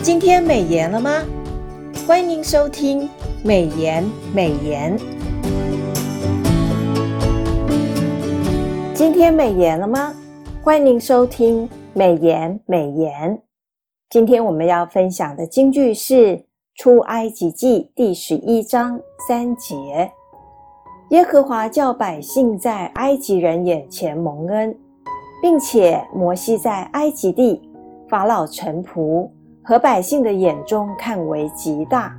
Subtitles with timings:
[0.00, 1.24] 今天美颜了吗？
[2.06, 3.08] 欢迎收听
[3.42, 4.96] 美颜美颜。
[8.94, 10.14] 今天美颜了吗？
[10.62, 13.42] 欢迎收听美颜美颜。
[14.08, 16.36] 今天我们要分享的京剧是
[16.76, 19.74] 《出埃及记》第十一章三节：
[21.10, 24.78] 耶和华叫百姓在埃及人眼前蒙恩，
[25.42, 27.60] 并且摩西在埃及地
[28.08, 29.28] 法老臣仆
[29.68, 32.16] 和百姓的眼中看为极大。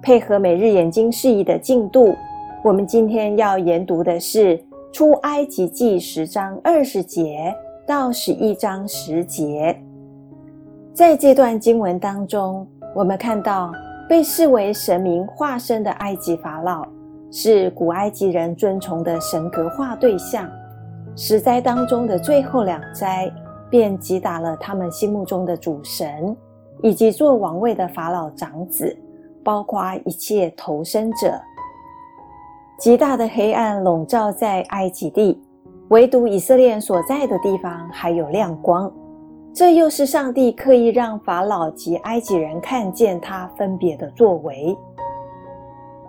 [0.00, 2.14] 配合每日研经释义的进度，
[2.62, 4.56] 我们今天要研读的是
[4.92, 7.52] 《出埃及记》十章二十节
[7.84, 9.76] 到十一章十节。
[10.94, 13.72] 在这段经文当中，我们看到
[14.08, 16.86] 被视为神明化身的埃及法老，
[17.28, 20.48] 是古埃及人尊崇的神格化对象。
[21.16, 23.28] 十灾当中的最后两灾，
[23.70, 26.36] 便击打了他们心目中的主神，
[26.82, 28.96] 以及做王位的法老长子，
[29.44, 31.40] 包括一切投生者。
[32.78, 35.42] 极大的黑暗笼罩在埃及地，
[35.88, 38.90] 唯独以色列所在的地方还有亮光。
[39.52, 44.76] 这又是上帝刻意让法老及埃及人看见他分别的作为。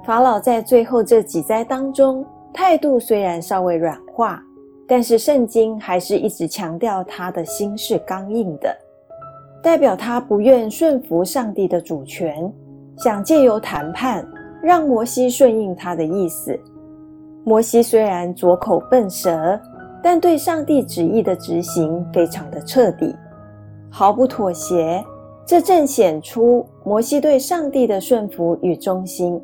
[0.06, 2.24] 法老在最后这几灾当中，
[2.54, 4.40] 态度虽然稍微软化，
[4.90, 8.76] 但是圣经还是一直强调他的心是刚硬的，
[9.62, 12.52] 代表他不愿顺服上帝的主权，
[12.98, 14.28] 想借由谈判
[14.64, 16.60] 让摩西顺应他的意思。
[17.44, 19.60] 摩西虽然拙口笨舌，
[20.02, 23.16] 但对上帝旨意的执行非常的彻底。
[23.92, 25.06] 毫不妥协，
[25.46, 29.40] 这正显出摩西对上帝的顺服与忠心，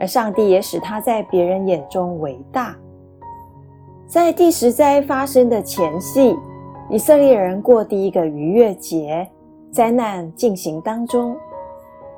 [0.00, 2.76] 而上帝也使他在别人眼中为大。
[4.10, 6.36] 在第十灾发生的前夕，
[6.90, 9.24] 以色列人过第一个逾越节，
[9.70, 11.36] 灾难进行当中，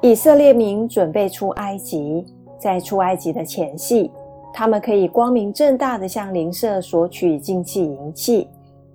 [0.01, 2.25] 以色列民准备出埃及，
[2.59, 4.11] 在出埃及的前夕，
[4.55, 8.49] 他们可以光明正大地向邻舍索取金器银器，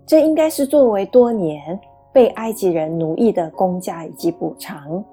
[0.03, 1.79] 这应该是作为多年。
[2.11, 5.03] 被埃及人奴役的工价以及补偿，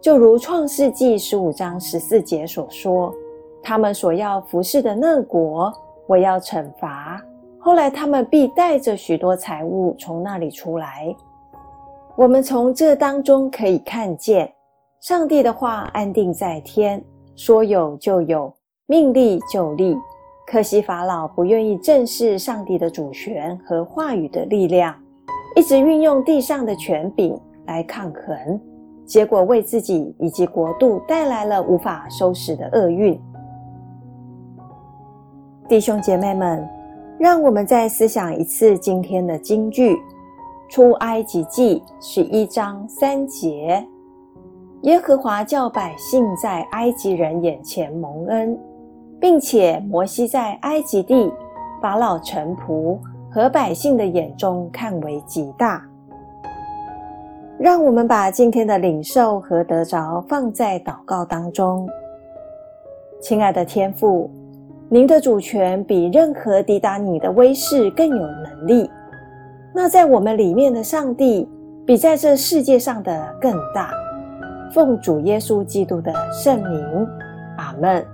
[0.00, 3.12] 就如创世纪十五章十四节所说，
[3.60, 5.72] 他们所要服侍的那国，
[6.10, 7.22] 我要惩罚。
[7.56, 11.14] 后来他们必带着许多财物从那里出来。
[12.16, 14.52] 我们从这当中可以看见，
[15.00, 17.00] 上帝的话安定在天，
[17.36, 18.52] 说有就有，
[18.86, 19.96] 命立就立。
[20.48, 24.92] 可惜法老不愿意正视上帝的主权和话语的力量。
[25.54, 28.60] 一直运用地上的权柄来抗衡，
[29.06, 33.16] 结果为自己以及国度带来了无法收拾的厄运。
[35.70, 36.68] 弟兄姐妹们，
[37.16, 39.96] 让我们再思想一次今天的金句：
[40.68, 43.86] 出埃及记十一章三节，
[44.82, 48.58] 耶和华叫百姓在埃及人眼前蒙恩，
[49.20, 51.32] 并且摩西在埃及地
[51.80, 52.98] 法老臣仆。
[53.32, 55.80] 和百姓的眼中看为极大。
[57.60, 61.88] 让我们把今天的领受和得着放在祷告当中。
[63.20, 64.28] 亲爱的天父，
[64.92, 68.90] 您的主权比任何抵挡你的威势更有能力。
[69.72, 71.48] 那在我们里面的上帝，
[71.86, 73.92] 比在这世界上的更大。
[74.74, 77.06] 奉主耶稣基督的圣名，
[77.56, 78.04] 阿门。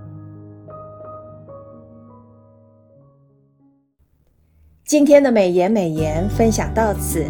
[4.84, 7.25] 今天的美言美言分享到此，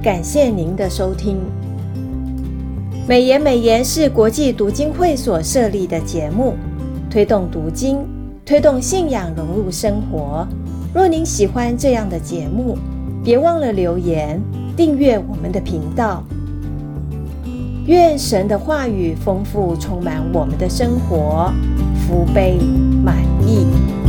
[0.00, 1.38] 感谢您的收听。
[3.08, 6.54] 美言美言是国际读经会所设立的节目，
[7.10, 7.98] 推动读经，
[8.44, 10.46] 推动信仰融入生活。
[10.92, 12.76] 若您喜欢这样的节目，
[13.24, 14.40] 别忘了留言
[14.76, 16.22] 订阅我们的频道。
[17.86, 21.52] 愿神的话语丰富充满我们的生活，
[22.06, 22.58] 福杯
[23.04, 23.16] 满
[23.46, 24.01] 溢。